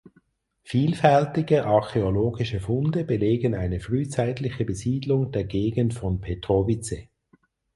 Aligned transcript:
Vielfältige 0.63 1.65
archäologische 1.67 2.59
Funde 2.59 3.03
belegen 3.03 3.53
eine 3.53 3.79
frühzeitliche 3.79 4.65
Besiedlung 4.65 5.31
der 5.31 5.43
Gegend 5.43 5.93
von 5.93 6.19
Petrovice. 6.21 7.03